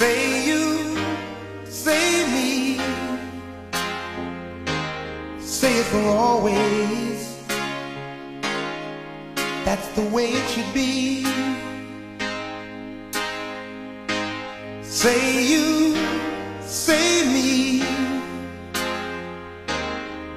[0.00, 0.96] Say you,
[1.66, 2.80] say me,
[5.38, 7.36] say it for always.
[9.66, 11.26] That's the way it should be.
[14.80, 15.94] Say you,
[16.62, 17.82] say me,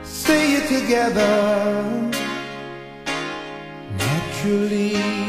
[0.03, 2.11] say it together
[3.97, 5.22] naturally.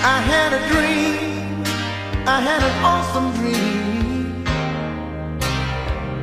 [0.00, 1.64] I had a dream,
[2.24, 4.44] I had an awesome dream.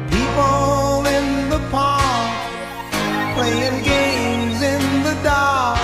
[0.09, 2.31] People in the park
[3.35, 5.79] playing games in the dark.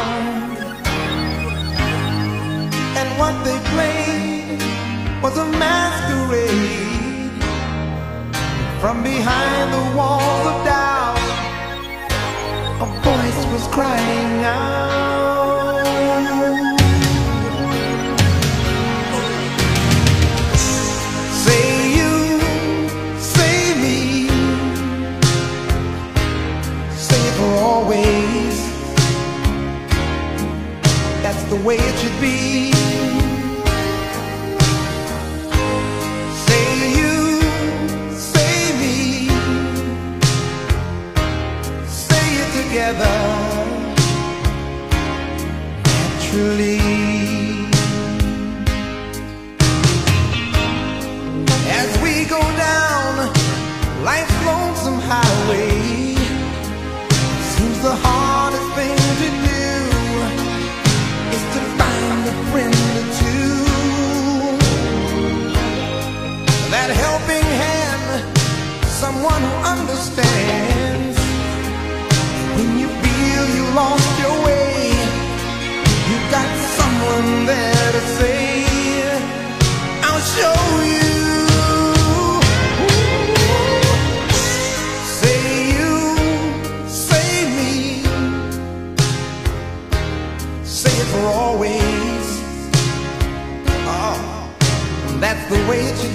[2.95, 4.61] And what they played
[5.21, 7.43] was a masquerade.
[8.79, 11.19] From behind the walls of doubt,
[12.79, 15.40] a voice was crying out.
[32.01, 32.71] Should be.
[36.45, 37.15] Say you,
[38.31, 39.27] say me,
[42.03, 43.17] say it together
[45.93, 46.79] naturally.
[51.79, 53.11] As we go down
[54.03, 56.15] life's lonesome highway,
[57.51, 59.50] seems the hardest thing to do
[69.81, 71.17] understands
[72.55, 74.91] when you feel you lost your way.
[76.09, 76.49] You got
[76.79, 78.65] someone there to say,
[80.07, 80.61] I'll show
[80.95, 81.09] you.
[85.19, 85.41] Say
[85.77, 85.93] you,
[86.87, 87.73] say me,
[90.63, 92.25] say it for always.
[93.97, 94.19] Oh,
[95.19, 96.10] that's the way it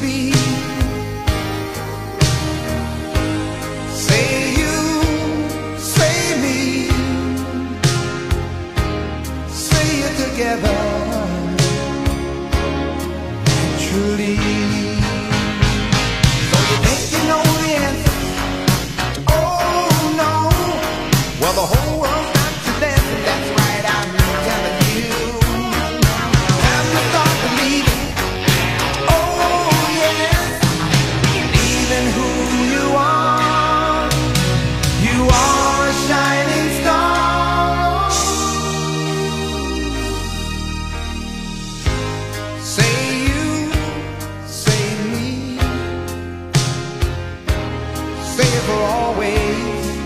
[49.16, 49.96] always.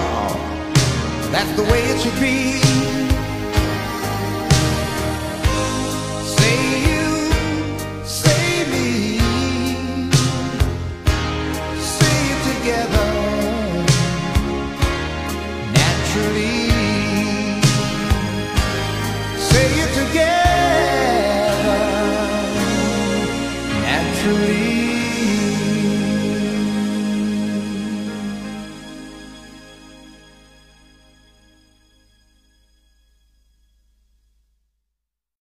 [0.00, 3.13] Oh, that's the way it should be.